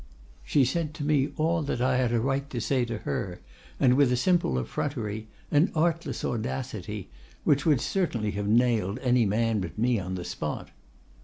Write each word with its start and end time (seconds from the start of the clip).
"She 0.43 0.65
said 0.65 0.95
to 0.95 1.03
me 1.03 1.31
all 1.37 1.61
that 1.61 1.79
I 1.79 1.97
had 1.97 2.11
a 2.11 2.19
right 2.19 2.49
to 2.49 2.59
say 2.59 2.85
to 2.85 2.97
her, 3.05 3.39
and 3.79 3.93
with 3.95 4.11
a 4.11 4.15
simple 4.17 4.57
effrontery, 4.57 5.27
an 5.51 5.71
artless 5.75 6.25
audacity, 6.25 7.11
which 7.43 7.67
would 7.67 7.81
certainly 7.81 8.31
have 8.31 8.47
nailed 8.47 8.97
any 9.03 9.27
man 9.27 9.59
but 9.61 9.77
me 9.77 9.99
on 9.99 10.15
the 10.15 10.25
spot. 10.25 10.69